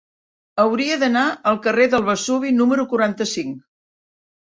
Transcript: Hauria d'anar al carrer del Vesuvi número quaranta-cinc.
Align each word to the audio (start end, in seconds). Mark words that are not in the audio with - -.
Hauria 0.63 0.97
d'anar 1.03 1.27
al 1.53 1.61
carrer 1.67 1.87
del 1.93 2.09
Vesuvi 2.09 2.57
número 2.63 2.91
quaranta-cinc. 2.97 3.65